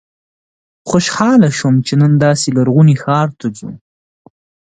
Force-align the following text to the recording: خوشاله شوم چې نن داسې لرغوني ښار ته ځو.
خوشاله 0.89 1.49
شوم 1.57 1.75
چې 1.87 1.93
نن 2.01 2.11
داسې 2.25 2.47
لرغوني 2.57 2.95
ښار 3.03 3.27
ته 3.39 3.47
ځو. 3.57 3.69